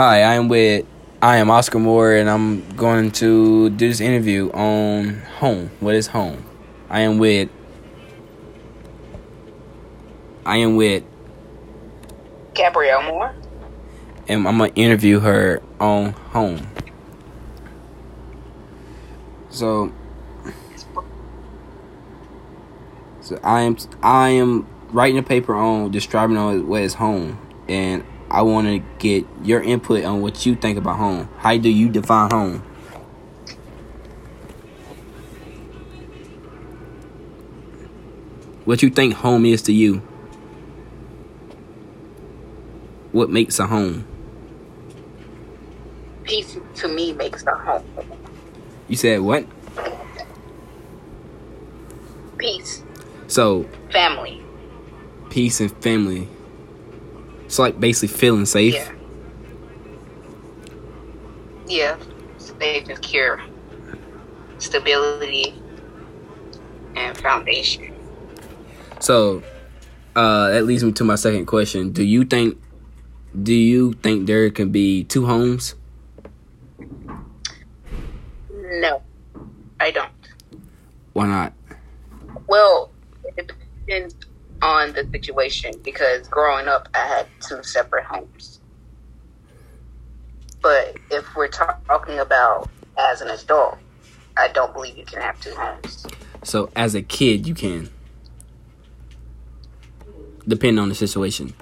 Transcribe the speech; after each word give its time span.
Hi, 0.00 0.22
I 0.22 0.36
am 0.36 0.48
with 0.48 0.86
I 1.20 1.36
am 1.36 1.50
Oscar 1.50 1.78
Moore, 1.78 2.14
and 2.14 2.30
I'm 2.30 2.66
going 2.74 3.10
to 3.20 3.68
do 3.68 3.88
this 3.88 4.00
interview 4.00 4.50
on 4.52 5.20
home. 5.40 5.70
What 5.80 5.94
is 5.94 6.06
home? 6.06 6.42
I 6.88 7.00
am 7.00 7.18
with 7.18 7.50
I 10.46 10.56
am 10.56 10.76
with 10.76 11.04
Gabrielle 12.54 13.02
Moore. 13.02 13.34
and 14.26 14.48
I'm 14.48 14.56
gonna 14.56 14.72
interview 14.74 15.20
her 15.20 15.60
on 15.78 16.12
home. 16.12 16.66
So, 19.50 19.92
so 23.20 23.38
I 23.44 23.60
am 23.60 23.76
I 24.02 24.30
am 24.30 24.66
writing 24.92 25.18
a 25.18 25.22
paper 25.22 25.54
on 25.54 25.90
describing 25.90 26.38
on 26.38 26.66
what 26.66 26.80
is 26.80 26.94
home, 26.94 27.38
and 27.68 28.02
I 28.30 28.42
want 28.42 28.66
to 28.68 28.78
get 28.98 29.26
your 29.42 29.60
input 29.62 30.04
on 30.04 30.20
what 30.20 30.46
you 30.46 30.54
think 30.54 30.78
about 30.78 30.96
home. 30.98 31.28
How 31.38 31.56
do 31.56 31.68
you 31.68 31.88
define 31.88 32.30
home? 32.30 32.62
What 38.64 38.82
you 38.82 38.90
think 38.90 39.14
home 39.14 39.44
is 39.46 39.62
to 39.62 39.72
you? 39.72 39.96
What 43.12 43.30
makes 43.30 43.58
a 43.58 43.66
home? 43.66 44.06
Peace 46.22 46.56
to 46.76 46.88
me 46.88 47.12
makes 47.12 47.44
a 47.46 47.54
home. 47.54 47.84
You 48.88 48.96
said 48.96 49.20
what? 49.20 49.46
Peace, 52.38 52.82
So 53.26 53.66
family. 53.92 54.40
peace 55.28 55.60
and 55.60 55.70
family. 55.82 56.28
It's 57.50 57.58
like 57.58 57.80
basically 57.80 58.16
feeling 58.16 58.46
safe. 58.46 58.74
Yeah. 58.74 58.92
Yeah. 61.66 61.96
Safe 62.38 62.86
and 62.86 62.96
secure. 62.96 63.42
Stability 64.58 65.60
and 66.94 67.18
foundation. 67.18 67.92
So 69.00 69.42
uh 70.14 70.50
that 70.50 70.64
leads 70.64 70.84
me 70.84 70.92
to 70.92 71.02
my 71.02 71.16
second 71.16 71.46
question. 71.46 71.90
Do 71.90 72.04
you 72.04 72.24
think 72.24 72.56
do 73.42 73.52
you 73.52 73.94
think 73.94 74.28
there 74.28 74.48
can 74.50 74.70
be 74.70 75.02
two 75.02 75.26
homes? 75.26 75.74
No, 78.78 79.02
I 79.80 79.90
don't. 79.90 80.12
Why 81.14 81.26
not? 81.26 81.52
Well, 82.46 82.92
it 83.36 83.50
depends 83.88 84.14
on 84.62 84.92
the 84.92 85.08
situation 85.12 85.72
because 85.82 86.28
growing 86.28 86.68
up, 86.68 86.88
I 86.94 87.06
had 87.06 87.26
two 87.40 87.62
separate 87.62 88.04
homes. 88.04 88.60
But 90.62 90.96
if 91.10 91.34
we're 91.34 91.48
talk- 91.48 91.84
talking 91.86 92.18
about 92.18 92.68
as 92.98 93.20
an 93.22 93.28
adult, 93.28 93.78
I 94.36 94.48
don't 94.48 94.72
believe 94.72 94.96
you 94.96 95.04
can 95.04 95.20
have 95.22 95.40
two 95.40 95.54
homes. 95.54 96.06
So 96.42 96.70
as 96.76 96.94
a 96.94 97.02
kid 97.02 97.46
you 97.46 97.54
can. 97.54 97.90
Depending 100.46 100.78
on 100.78 100.88
the 100.88 100.94
situation. 100.94 101.54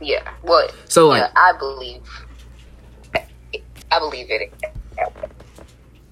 Yeah. 0.00 0.28
Well, 0.42 0.68
So 0.86 1.08
like 1.08 1.22
yeah, 1.22 1.30
I 1.36 1.52
believe. 1.58 2.02
I 3.90 3.98
believe 3.98 4.26
it. 4.30 4.52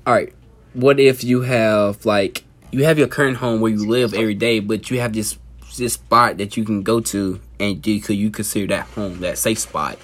all 0.06 0.14
right, 0.14 0.32
what 0.72 0.98
if 0.98 1.22
you 1.22 1.42
have 1.42 2.06
like 2.06 2.44
you 2.72 2.84
have 2.84 2.98
your 2.98 3.08
current 3.08 3.38
home 3.38 3.60
where 3.60 3.72
you 3.72 3.88
live 3.88 4.14
every 4.14 4.34
day, 4.34 4.60
but 4.60 4.90
you 4.90 5.00
have 5.00 5.12
this 5.12 5.38
this 5.76 5.94
spot 5.94 6.38
that 6.38 6.56
you 6.56 6.64
can 6.64 6.82
go 6.82 7.00
to 7.00 7.38
and 7.60 7.86
you 7.86 8.00
could 8.00 8.16
you 8.16 8.30
consider 8.30 8.66
that 8.68 8.86
home, 8.88 9.20
that 9.20 9.38
safe 9.38 9.58
spot. 9.58 9.98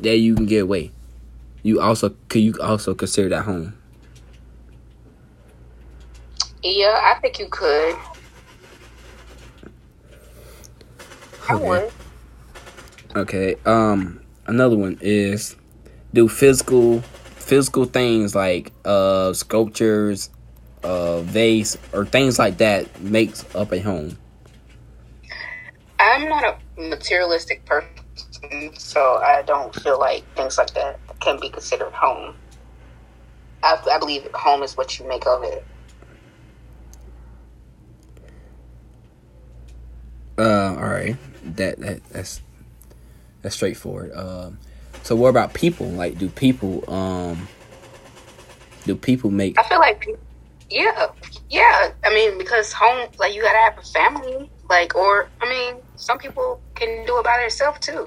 That 0.00 0.16
you 0.18 0.34
can 0.34 0.46
get 0.46 0.62
away. 0.62 0.92
You 1.62 1.80
also 1.80 2.14
could 2.28 2.42
you 2.42 2.54
also 2.60 2.94
consider 2.94 3.30
that 3.30 3.42
home. 3.44 3.74
Yeah, 6.62 6.98
I 7.02 7.18
think 7.20 7.38
you 7.38 7.48
could. 7.48 7.96
I 11.48 11.54
Okay. 11.54 11.64
would. 11.68 11.92
Okay. 13.16 13.56
Um 13.64 14.20
another 14.46 14.76
one 14.76 14.98
is 15.00 15.56
do 16.12 16.28
physical 16.28 17.00
physical 17.36 17.84
things 17.84 18.34
like 18.34 18.72
uh 18.84 19.32
sculptures, 19.32 20.30
uh 20.86 21.20
vase 21.22 21.76
or 21.92 22.06
things 22.06 22.38
like 22.38 22.58
that 22.58 23.00
makes 23.00 23.44
up 23.54 23.72
a 23.72 23.80
home. 23.80 24.18
I'm 25.98 26.28
not 26.28 26.44
a 26.44 26.80
materialistic 26.80 27.64
person, 27.64 27.88
so 28.74 29.00
I 29.16 29.42
don't 29.46 29.74
feel 29.74 29.98
like 29.98 30.24
things 30.36 30.58
like 30.58 30.72
that 30.74 31.00
can 31.20 31.40
be 31.40 31.50
considered 31.50 31.92
home. 31.92 32.36
I, 33.62 33.78
I 33.90 33.98
believe 33.98 34.28
home 34.34 34.62
is 34.62 34.76
what 34.76 34.98
you 34.98 35.08
make 35.08 35.26
of 35.26 35.42
it. 35.44 35.64
Uh 40.38 40.76
all 40.78 40.84
right. 40.88 41.16
That 41.56 41.78
that 41.80 42.04
that's 42.10 42.42
that's 43.42 43.54
straightforward. 43.56 44.12
Um 44.14 44.58
so 45.02 45.16
what 45.16 45.28
about 45.28 45.54
people? 45.54 45.88
Like 45.88 46.18
do 46.18 46.28
people 46.28 46.88
um 46.92 47.48
do 48.84 48.96
people 48.96 49.30
make 49.30 49.58
I 49.58 49.64
feel 49.64 49.78
like, 49.80 50.00
pe- 50.00 50.14
yeah, 50.70 51.06
yeah. 51.48 51.90
I 52.04 52.14
mean, 52.14 52.38
because 52.38 52.72
home, 52.72 53.08
like 53.18 53.34
you 53.34 53.42
gotta 53.42 53.58
have 53.58 53.78
a 53.78 53.82
family, 53.82 54.50
like, 54.68 54.94
or 54.94 55.28
I 55.40 55.48
mean, 55.48 55.82
some 55.96 56.18
people 56.18 56.60
can 56.74 57.06
do 57.06 57.18
it 57.18 57.24
by 57.24 57.38
themselves 57.40 57.78
too. 57.80 58.06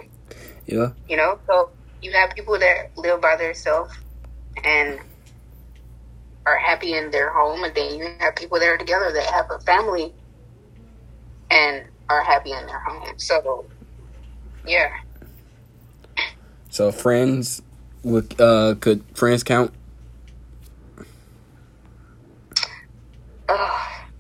yeah? 0.66 0.90
You 1.08 1.18
know, 1.18 1.40
so 1.48 1.70
you 2.02 2.12
have 2.14 2.32
people 2.32 2.58
that 2.60 2.92
live 2.96 3.22
by 3.22 3.36
themselves 3.36 3.94
and 4.64 5.00
are 6.46 6.58
happy 6.58 6.94
in 6.94 7.12
their 7.12 7.32
home, 7.32 7.64
and 7.64 7.74
then 7.76 7.98
you 7.98 8.10
have 8.20 8.36
people 8.36 8.60
that 8.60 8.68
are 8.68 8.78
together 8.78 9.12
that 9.14 9.26
have 9.26 9.46
a 9.52 9.60
family 9.60 10.14
and 11.52 11.84
are 12.10 12.24
happy 12.24 12.52
in 12.52 12.66
their 12.66 12.80
home. 12.80 13.14
So, 13.18 13.66
yeah, 14.66 14.90
So 16.70 16.92
friends 16.92 17.62
would 18.04 18.40
uh 18.40 18.76
could 18.80 19.04
friends 19.16 19.44
count? 19.44 19.74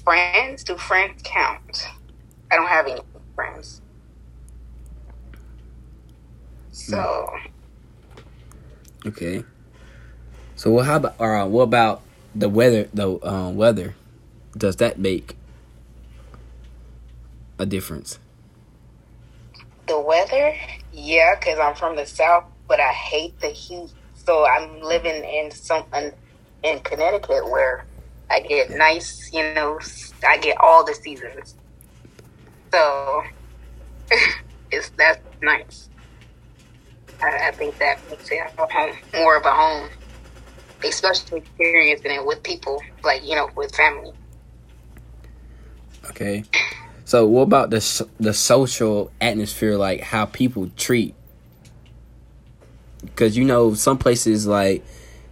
Friends. 0.09 0.63
Do 0.63 0.75
friends 0.75 1.21
count? 1.23 1.87
I 2.51 2.55
don't 2.55 2.67
have 2.67 2.87
any 2.87 3.01
friends. 3.35 3.81
So, 6.71 7.29
Okay. 9.05 9.43
So 10.55 10.71
what? 10.71 10.85
How 10.87 10.95
about? 10.95 11.21
Uh, 11.21 11.45
what 11.45 11.63
about 11.63 12.01
the 12.33 12.49
weather? 12.49 12.89
The 12.91 13.11
uh, 13.25 13.51
weather. 13.51 13.95
Does 14.57 14.77
that 14.77 14.97
make 14.97 15.35
a 17.59 17.65
difference? 17.65 18.17
the 19.89 19.99
weather, 19.99 20.55
yeah, 20.93 21.35
because 21.37 21.59
I'm 21.59 21.75
from 21.75 21.95
the 21.95 22.05
south, 22.05 22.45
but 22.67 22.79
I 22.79 22.93
hate 22.93 23.39
the 23.41 23.47
heat. 23.47 23.89
So 24.13 24.45
I'm 24.45 24.81
living 24.81 25.23
in 25.23 25.51
some 25.51 25.83
in, 25.93 26.13
in 26.63 26.79
Connecticut 26.79 27.49
where 27.49 27.85
I 28.31 28.41
get 28.41 28.71
nice, 28.71 29.31
you 29.33 29.53
know, 29.53 29.79
I 30.27 30.37
get 30.37 30.57
all 30.59 30.85
the 30.85 30.93
seasons. 30.93 31.55
So 32.71 33.23
it's 34.71 34.89
that's 34.89 35.19
nice. 35.41 35.89
I, 37.21 37.47
I 37.47 37.51
think 37.51 37.77
that 37.79 37.99
makes 38.09 38.29
it 38.31 38.39
home, 38.57 38.95
more 39.15 39.37
of 39.37 39.45
a 39.45 39.51
home, 39.51 39.89
especially 40.83 41.39
experiencing 41.39 42.11
it 42.11 42.25
with 42.25 42.43
people, 42.43 42.81
like 43.03 43.25
you 43.25 43.35
know, 43.35 43.49
with 43.55 43.75
family. 43.75 44.13
Okay. 46.09 46.43
So 47.05 47.25
what 47.25 47.41
about 47.41 47.71
the 47.71 48.07
the 48.19 48.33
social 48.33 49.11
atmosphere? 49.19 49.77
Like 49.77 50.01
how 50.01 50.25
people 50.25 50.69
treat? 50.77 51.15
Because 53.01 53.35
you 53.35 53.43
know 53.43 53.73
some 53.73 53.97
places 53.97 54.45
like 54.45 54.85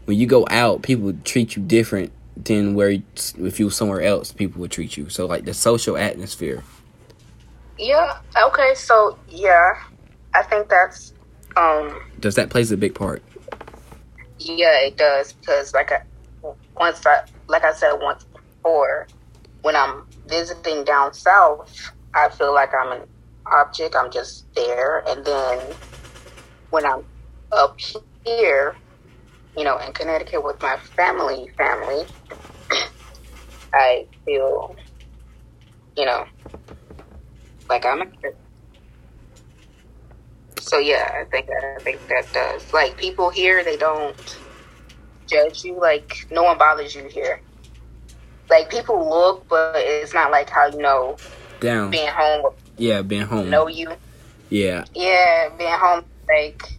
when 0.05 0.17
you 0.17 0.25
go 0.25 0.47
out, 0.49 0.81
people 0.81 1.13
treat 1.23 1.55
you 1.55 1.61
different 1.61 2.11
than 2.43 2.75
where 2.75 2.89
if 2.89 3.59
you 3.59 3.65
were 3.65 3.71
somewhere 3.71 4.01
else, 4.01 4.31
people 4.31 4.61
would 4.61 4.71
treat 4.71 4.97
you. 4.97 5.09
So 5.09 5.25
like 5.25 5.45
the 5.45 5.53
social 5.53 5.97
atmosphere. 5.97 6.63
Yeah. 7.77 8.17
Okay. 8.41 8.73
So 8.75 9.17
yeah, 9.29 9.73
I 10.33 10.43
think 10.43 10.69
that's 10.69 11.13
um 11.55 12.01
Does 12.19 12.35
that 12.35 12.49
plays 12.49 12.71
a 12.71 12.77
big 12.77 12.95
part? 12.95 13.23
Yeah, 14.39 14.79
it 14.81 14.97
does 14.97 15.33
because 15.33 15.73
like 15.73 15.91
I 15.91 16.01
once 16.75 17.05
I 17.05 17.23
like 17.47 17.63
I 17.63 17.73
said 17.73 17.93
once 17.93 18.25
before, 18.25 19.07
when 19.61 19.75
I'm 19.75 20.05
visiting 20.27 20.83
down 20.83 21.13
south, 21.13 21.91
I 22.13 22.29
feel 22.29 22.53
like 22.53 22.73
I'm 22.73 23.01
an 23.01 23.07
object. 23.45 23.95
I'm 23.95 24.11
just 24.11 24.51
there, 24.53 25.03
and 25.07 25.23
then 25.25 25.59
when 26.69 26.85
I'm 26.85 27.03
up 27.51 27.79
here, 28.25 28.75
you 29.57 29.63
know, 29.65 29.77
in 29.79 29.91
Connecticut 29.93 30.43
with 30.43 30.57
my 30.61 30.77
family, 30.95 31.49
family, 31.57 32.05
I 33.73 34.05
feel, 34.25 34.75
you 35.97 36.05
know, 36.05 36.25
like 37.69 37.85
I'm. 37.85 38.01
A, 38.01 38.05
So 40.59 40.79
yeah, 40.79 41.07
I 41.19 41.25
think 41.31 41.47
I 41.49 41.79
think 41.83 42.01
that 42.09 42.31
does. 42.33 42.73
Like 42.73 42.97
people 42.97 43.29
here, 43.29 43.63
they 43.63 43.77
don't 43.77 44.15
judge 45.29 45.63
you. 45.63 45.79
Like 45.79 46.13
no 46.31 46.43
one 46.43 46.57
bothers 46.57 46.95
you 46.95 47.07
here. 47.09 47.41
Like 48.49 48.69
people 48.69 49.09
look, 49.09 49.45
but 49.49 49.73
it's 49.75 50.13
not 50.13 50.31
like 50.31 50.49
how 50.49 50.67
you 50.67 50.77
know 50.79 51.19
Down. 51.59 51.91
being 51.91 52.09
home 52.09 52.53
Yeah, 52.77 53.01
being 53.01 53.23
home. 53.23 53.49
know 53.49 53.67
you. 53.67 53.91
Yeah, 54.49 54.85
Yeah, 54.95 55.49
being 55.57 55.71
home 55.73 56.05
like 56.29 56.76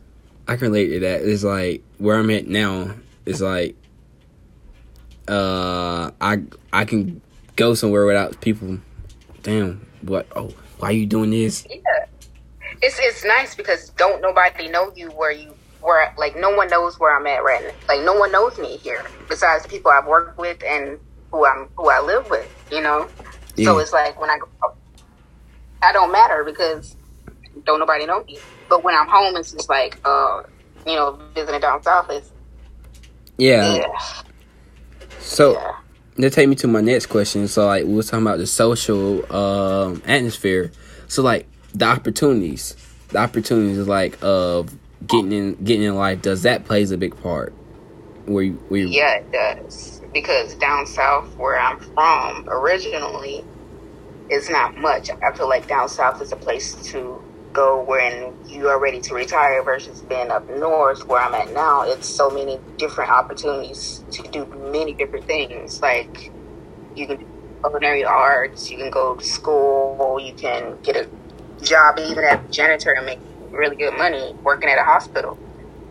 I 0.48 0.56
can 0.56 0.68
relate 0.68 0.88
to 0.88 1.00
that. 1.00 1.20
It's 1.22 1.44
like 1.44 1.82
where 1.98 2.18
I'm 2.18 2.30
at 2.30 2.48
now. 2.48 2.94
It's 3.26 3.42
like, 3.42 3.76
uh, 5.28 6.10
I 6.20 6.42
I 6.72 6.86
can 6.86 7.20
go 7.54 7.74
somewhere 7.74 8.06
without 8.06 8.40
people. 8.40 8.78
Damn, 9.42 9.86
what? 10.00 10.26
Oh, 10.34 10.54
why 10.78 10.88
are 10.88 10.92
you 10.92 11.06
doing 11.06 11.30
this? 11.30 11.66
yeah. 11.68 12.06
It's 12.80 12.98
it's 12.98 13.24
nice 13.24 13.54
because 13.54 13.90
don't 13.90 14.22
nobody 14.22 14.68
know 14.68 14.90
you 14.96 15.10
where 15.10 15.32
you 15.32 15.54
where 15.82 16.14
like 16.16 16.36
no 16.36 16.50
one 16.50 16.68
knows 16.68 16.98
where 16.98 17.14
I'm 17.14 17.26
at 17.26 17.44
right 17.44 17.62
now. 17.62 17.74
Like 17.86 18.04
no 18.04 18.14
one 18.14 18.32
knows 18.32 18.58
me 18.58 18.78
here 18.78 19.04
besides 19.28 19.64
the 19.64 19.68
people 19.68 19.90
I've 19.90 20.06
worked 20.06 20.38
with 20.38 20.62
and 20.64 20.98
who 21.30 21.44
I'm 21.44 21.68
who 21.76 21.90
I 21.90 22.00
live 22.00 22.30
with. 22.30 22.48
You 22.72 22.80
know. 22.80 23.08
Yeah. 23.56 23.66
So 23.66 23.78
it's 23.80 23.92
like 23.92 24.18
when 24.20 24.30
I 24.30 24.38
go, 24.38 24.74
I 25.82 25.92
don't 25.92 26.12
matter 26.12 26.44
because 26.44 26.96
don't 27.66 27.80
nobody 27.80 28.06
know 28.06 28.24
me. 28.24 28.38
But 28.68 28.84
when 28.84 28.94
I'm 28.94 29.08
home, 29.08 29.36
it's 29.36 29.52
just 29.52 29.68
like, 29.68 29.98
uh, 30.04 30.42
you 30.86 30.94
know, 30.96 31.18
visiting 31.34 31.60
down 31.60 31.82
south 31.82 32.10
is 32.10 32.32
Yeah. 33.38 33.76
yeah, 33.76 34.22
So 35.18 35.52
yeah. 35.54 35.76
that 36.16 36.32
take 36.32 36.48
me 36.48 36.54
to 36.56 36.68
my 36.68 36.80
next 36.80 37.06
question. 37.06 37.48
So 37.48 37.66
like 37.66 37.84
we 37.84 37.94
was 37.94 38.10
talking 38.10 38.26
about 38.26 38.38
the 38.38 38.46
social 38.46 39.30
um, 39.34 40.02
atmosphere. 40.06 40.72
So 41.08 41.22
like 41.22 41.46
the 41.74 41.86
opportunities, 41.86 42.76
the 43.08 43.18
opportunities 43.18 43.86
like 43.86 44.18
of 44.22 44.76
getting 45.06 45.32
in 45.32 45.54
getting 45.64 45.84
in 45.84 45.94
life. 45.96 46.22
Does 46.22 46.42
that 46.42 46.64
plays 46.64 46.90
a 46.90 46.98
big 46.98 47.16
part? 47.20 47.54
Where 48.26 48.44
you, 48.44 48.62
where 48.68 48.80
you, 48.80 48.88
Yeah, 48.88 49.16
it 49.16 49.32
does. 49.32 50.02
Because 50.12 50.54
down 50.56 50.86
south, 50.86 51.36
where 51.36 51.58
I'm 51.58 51.78
from 51.80 52.48
originally, 52.48 53.44
it's 54.28 54.50
not 54.50 54.76
much. 54.76 55.10
I 55.10 55.32
feel 55.36 55.48
like 55.48 55.68
down 55.68 55.88
south 55.88 56.20
is 56.22 56.32
a 56.32 56.36
place 56.36 56.74
to 56.92 57.27
go 57.52 57.82
when 57.82 58.34
you 58.46 58.68
are 58.68 58.78
ready 58.78 59.00
to 59.00 59.14
retire 59.14 59.62
versus 59.62 60.00
being 60.02 60.30
up 60.30 60.48
north 60.50 61.06
where 61.06 61.20
I'm 61.20 61.34
at 61.34 61.52
now. 61.52 61.82
It's 61.82 62.08
so 62.08 62.30
many 62.30 62.60
different 62.76 63.10
opportunities 63.10 64.04
to 64.12 64.22
do 64.22 64.46
many 64.72 64.92
different 64.92 65.26
things. 65.26 65.80
Like 65.80 66.30
you 66.94 67.06
can 67.06 67.18
do 67.18 67.26
culinary 67.60 68.04
arts, 68.04 68.70
you 68.70 68.76
can 68.78 68.90
go 68.90 69.16
to 69.16 69.24
school, 69.24 70.20
you 70.20 70.32
can 70.34 70.78
get 70.82 70.96
a 70.96 71.08
job 71.64 71.98
even 71.98 72.24
as 72.24 72.38
a 72.38 72.52
janitor 72.52 72.92
and 72.92 73.06
make 73.06 73.18
really 73.50 73.76
good 73.76 73.96
money 73.96 74.34
working 74.42 74.68
at 74.68 74.78
a 74.78 74.84
hospital. 74.84 75.38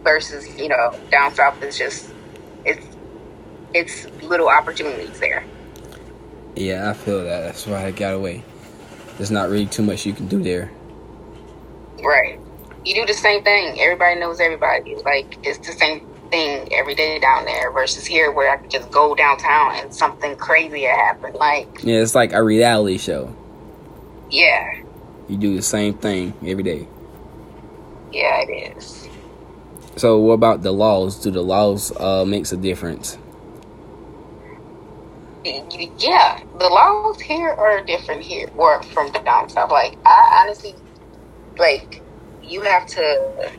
Versus, 0.04 0.48
you 0.58 0.70
know, 0.70 0.98
down 1.12 1.34
south 1.34 1.62
is 1.64 1.78
just 1.78 2.14
it's 2.64 2.86
it's 3.74 4.06
little 4.22 4.48
opportunities 4.48 5.20
there. 5.20 5.44
yeah, 6.56 6.90
I 6.90 6.94
feel 6.94 7.24
that. 7.24 7.42
That's 7.42 7.68
why 7.68 7.86
I 7.86 7.92
got 7.92 8.14
away. 8.14 8.44
There's 9.18 9.32
not 9.32 9.50
really 9.50 9.66
too 9.66 9.84
much 9.84 10.06
you 10.06 10.14
can 10.14 10.28
do 10.28 10.42
there. 10.42 10.72
Right. 12.04 12.40
You 12.86 12.96
do 12.96 13.06
the 13.06 13.14
same 13.14 13.44
thing. 13.44 13.80
Everybody 13.80 14.20
knows 14.20 14.40
everybody. 14.40 14.96
Like 15.04 15.38
it's 15.44 15.66
the 15.66 15.74
same 15.74 16.02
thing 16.32 16.68
every 16.74 16.96
day 16.96 17.20
down 17.20 17.46
there 17.46 17.72
versus 17.72 18.06
here 18.06 18.32
where 18.32 18.50
I 18.52 18.58
could 18.58 18.70
just 18.72 18.92
go 18.92 19.16
downtown 19.16 19.76
and 19.76 19.94
something 19.94 20.36
crazy 20.38 20.84
had 20.84 20.96
happened. 20.98 21.36
Like, 21.36 21.68
Yeah, 21.84 22.02
it's 22.02 22.16
like 22.16 22.34
a 22.34 22.44
reality 22.44 22.98
show. 22.98 23.34
yeah. 24.30 24.74
You 25.30 25.36
do 25.38 25.56
the 25.58 25.62
same 25.62 25.94
thing 25.94 26.34
every 26.46 26.64
day. 26.64 26.88
Yeah, 28.14 28.42
it 28.48 28.78
is. 28.78 29.10
So 29.98 30.20
what 30.20 30.34
about 30.34 30.62
the 30.62 30.72
laws? 30.72 31.18
Do 31.22 31.32
the 31.32 31.42
laws 31.42 31.92
uh 32.00 32.24
makes 32.24 32.54
a 32.54 32.58
difference? 32.58 33.18
Yeah, 35.44 36.40
the 36.60 36.68
laws 36.68 37.20
here 37.22 37.50
are 37.50 37.82
different 37.82 38.22
here, 38.22 38.50
or 38.58 38.82
from 38.84 39.12
down 39.12 39.50
south. 39.50 39.72
Like, 39.72 39.98
I 40.06 40.44
honestly, 40.44 40.76
like, 41.60 42.04
you 42.42 42.64
have 42.64 42.88
to 42.88 43.18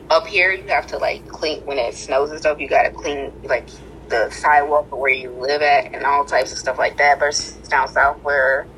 up 0.09 0.27
here. 0.27 0.51
You 0.53 0.67
have 0.69 0.87
to 0.87 0.97
like 0.97 1.27
clean 1.27 1.61
when 1.65 1.79
it 1.79 1.95
snows 1.95 2.31
and 2.31 2.39
stuff. 2.39 2.59
You 2.59 2.69
got 2.69 2.83
to 2.83 2.91
clean 2.91 3.33
like 3.43 3.69
the 4.09 4.29
sidewalk 4.31 4.87
where 4.91 5.13
you 5.13 5.35
live 5.39 5.61
at, 5.61 5.93
and 5.93 6.05
all 6.05 6.25
types 6.25 6.51
of 6.53 6.59
stuff 6.59 6.77
like 6.79 6.97
that. 6.97 7.19
Versus 7.19 7.57
down 7.69 7.87
south 7.89 8.19
where 8.23 8.69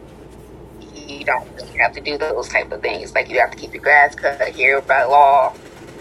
you 0.82 1.26
don't 1.26 1.48
really 1.58 1.78
have 1.82 1.94
to 1.94 2.02
do 2.02 2.18
those 2.18 2.50
type 2.50 2.72
of 2.72 2.82
things. 2.82 3.14
Like, 3.16 3.30
you 3.30 3.40
have 3.40 3.52
to 3.52 3.58
keep 3.58 3.74
your 3.74 3.82
grass 3.82 4.16
cut 4.16 4.42
here 4.56 4.82
by 4.82 5.06
law. 5.06 5.56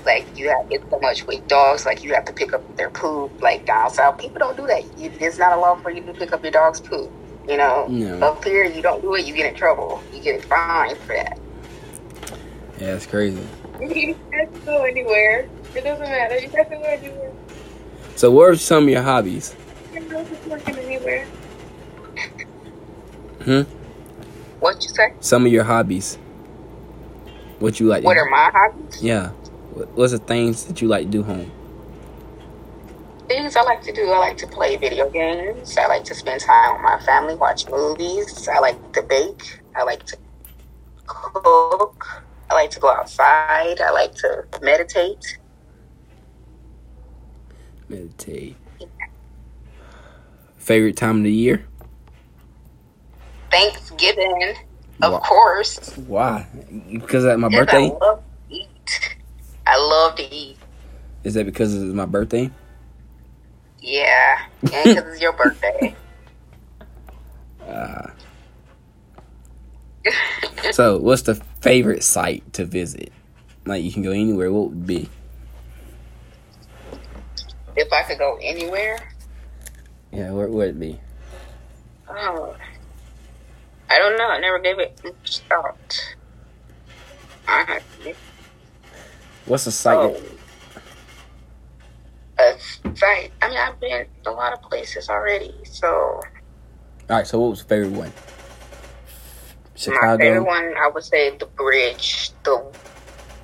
Like 0.06 0.30
you 0.36 0.48
have 0.48 0.58
it's 0.70 0.84
so 0.90 0.98
much 1.02 1.26
with 1.28 1.46
dogs. 1.48 1.86
Like 1.86 2.04
you 2.04 2.14
have 2.14 2.26
to 2.26 2.34
pick 2.34 2.54
up 2.54 2.64
their 2.76 2.90
poop. 2.90 3.34
Like 3.42 3.66
down 3.66 3.90
south, 3.90 4.18
people 4.18 4.38
don't 4.40 4.56
do 4.58 4.66
that. 4.68 4.84
You, 4.98 5.12
it's 5.20 5.38
not 5.38 5.56
a 5.58 5.60
law 5.60 5.76
for 5.82 5.90
you 5.92 6.04
to 6.06 6.14
pick 6.14 6.32
up 6.32 6.42
your 6.44 6.52
dog's 6.52 6.80
poop. 6.80 7.14
You 7.48 7.58
know, 7.58 7.86
No. 8.20 8.20
up 8.22 8.44
here 8.44 8.64
you 8.64 8.82
don't 8.82 9.02
do 9.02 9.14
it, 9.16 9.26
you 9.26 9.34
get 9.34 9.48
in 9.50 9.56
trouble. 9.56 10.06
You 10.12 10.22
get 10.22 10.44
fined 10.46 10.98
for 11.06 11.16
that. 11.16 11.39
Yeah, 12.80 12.94
it's 12.94 13.06
crazy. 13.06 13.46
You 13.80 14.14
can't 14.30 14.66
go 14.66 14.84
anywhere. 14.84 15.48
It 15.74 15.84
doesn't 15.84 16.00
matter. 16.04 16.38
You 16.38 16.48
can't 16.50 16.68
go 16.68 16.82
anywhere. 16.82 17.32
So 18.16 18.30
what 18.30 18.50
are 18.50 18.56
some 18.56 18.84
of 18.84 18.88
your 18.90 19.00
hobbies? 19.02 19.54
You're 19.94 20.02
not 20.02 20.46
working 20.46 20.76
anywhere. 20.76 21.26
Hmm? 23.44 23.62
What 24.60 24.82
you 24.82 24.90
say? 24.90 25.14
Some 25.20 25.46
of 25.46 25.52
your 25.52 25.64
hobbies. 25.64 26.16
What 27.58 27.80
you 27.80 27.86
like? 27.86 28.02
to 28.02 28.06
What 28.06 28.14
do? 28.14 28.20
are 28.20 28.28
my 28.30 28.50
hobbies? 28.52 29.02
Yeah. 29.02 29.28
What- 29.72 29.88
What's 29.96 30.12
the 30.12 30.18
things 30.18 30.64
that 30.66 30.82
you 30.82 30.88
like 30.88 31.06
to 31.06 31.10
do 31.10 31.22
home? 31.22 31.50
Things 33.28 33.56
I 33.56 33.62
like 33.62 33.80
to 33.84 33.92
do. 33.92 34.10
I 34.10 34.18
like 34.18 34.36
to 34.38 34.46
play 34.46 34.76
video 34.76 35.08
games. 35.08 35.78
I 35.78 35.86
like 35.86 36.04
to 36.04 36.14
spend 36.14 36.42
time 36.42 36.74
with 36.74 36.82
my 36.82 36.98
family, 37.00 37.34
watch 37.34 37.66
movies. 37.70 38.46
I 38.48 38.58
like 38.58 38.92
to 38.92 39.02
bake. 39.02 39.60
I 39.74 39.84
like 39.84 40.04
to 40.04 40.16
cook. 41.06 41.89
Like 42.70 42.74
to 42.76 42.80
go 42.82 42.92
outside. 42.92 43.80
I 43.80 43.90
like 43.90 44.14
to 44.14 44.44
meditate. 44.62 45.38
Meditate. 47.88 48.56
Favorite 50.56 50.96
time 50.96 51.18
of 51.18 51.24
the 51.24 51.32
year? 51.32 51.66
Thanksgiving, 53.50 54.54
of 55.02 55.14
Wow. 55.14 55.18
course. 55.20 55.96
Why? 55.96 56.46
Because 56.92 57.24
of 57.24 57.40
my 57.40 57.48
Because 57.48 57.66
birthday? 57.66 57.86
I 57.86 58.06
love 58.06 58.22
to 58.48 58.54
eat. 58.54 59.16
I 59.66 59.76
love 59.78 60.14
to 60.14 60.32
eat. 60.32 60.58
Is 61.24 61.34
that 61.34 61.46
because 61.46 61.74
it's 61.74 61.92
my 61.92 62.06
birthday? 62.06 62.52
Yeah, 63.80 64.36
and 64.72 64.94
because 64.94 65.12
it's 65.12 65.20
your 65.20 65.32
birthday. 65.32 65.96
Uh, 67.66 68.10
so, 70.72 70.98
what's 70.98 71.22
the 71.22 71.40
favorite 71.60 72.02
site 72.02 72.52
to 72.54 72.64
visit? 72.64 73.12
Like, 73.66 73.82
you 73.82 73.92
can 73.92 74.02
go 74.02 74.10
anywhere. 74.10 74.50
What 74.52 74.70
would 74.70 74.86
be? 74.86 75.08
if 77.76 77.90
I 77.92 78.02
could 78.02 78.18
go 78.18 78.38
anywhere, 78.42 78.98
Yeah, 80.12 80.32
where 80.32 80.48
would 80.48 80.68
it 80.70 80.80
be? 80.80 81.00
oh, 82.08 82.54
I 83.88 83.98
don't 83.98 84.18
know. 84.18 84.26
I 84.28 84.38
never 84.40 84.58
gave 84.58 84.78
it 84.80 85.00
much 85.04 85.38
thought. 85.48 86.16
What's 89.46 89.66
a 89.66 89.72
site? 89.72 89.96
Oh, 89.96 90.20
uh, 92.38 92.52
a 92.84 92.96
site. 92.96 93.32
I 93.40 93.48
mean, 93.48 93.56
I've 93.58 93.80
been 93.80 94.06
a 94.26 94.30
lot 94.30 94.52
of 94.52 94.60
places 94.62 95.08
already, 95.08 95.54
so 95.64 95.88
all 95.88 96.22
right, 97.08 97.26
so 97.26 97.40
what 97.40 97.50
was 97.50 97.60
your 97.60 97.66
favorite 97.68 97.90
one? 97.92 98.12
My 99.88 100.16
favorite 100.16 100.42
one, 100.44 100.74
I 100.76 100.88
would 100.92 101.04
say 101.04 101.36
the 101.36 101.46
bridge, 101.46 102.30
the 102.44 102.62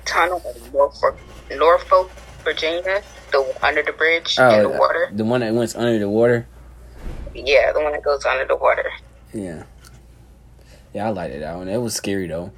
tunnel 0.05 0.41
in 0.55 0.71
Norfolk, 0.71 1.17
Norfolk, 1.51 2.11
Virginia, 2.43 3.01
the 3.31 3.55
under 3.61 3.83
the 3.83 3.91
bridge 3.93 4.37
in 4.37 4.47
the 4.47 4.69
Oh, 4.69 4.77
water. 4.79 5.09
the 5.11 5.25
one 5.25 5.41
that 5.41 5.53
went 5.53 5.75
under 5.75 5.97
the 5.99 6.09
water. 6.09 6.47
Yeah, 7.33 7.71
the 7.73 7.81
one 7.81 7.91
that 7.91 8.03
goes 8.03 8.25
under 8.25 8.45
the 8.45 8.55
water. 8.55 8.89
Yeah, 9.33 9.63
yeah, 10.93 11.07
I 11.07 11.09
liked 11.09 11.33
it. 11.35 11.39
That 11.39 11.55
one. 11.57 11.67
It 11.67 11.77
was 11.77 11.93
scary 11.95 12.27
though. 12.27 12.51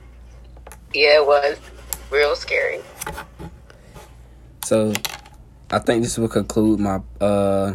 Yeah, 0.94 1.16
it 1.18 1.26
was 1.26 1.58
real 2.12 2.36
scary. 2.36 2.82
So, 4.64 4.94
I 5.72 5.80
think 5.80 6.04
this 6.04 6.18
will 6.18 6.28
conclude 6.30 6.80
my 6.80 7.00
uh 7.20 7.74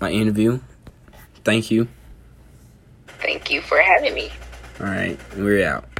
my 0.00 0.10
interview. 0.10 0.60
Thank 1.44 1.70
you. 1.70 1.88
Thank 3.20 3.50
you 3.50 3.60
for 3.62 3.78
having 3.80 4.14
me. 4.14 4.30
All 4.78 4.86
right, 4.86 5.18
we're 5.36 5.66
out. 5.66 5.95